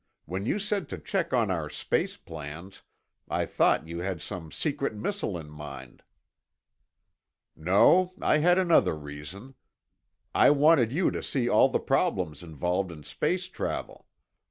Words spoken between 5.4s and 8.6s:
mind." "No, I had